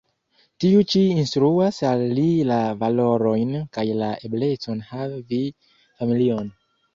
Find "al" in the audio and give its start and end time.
1.89-2.01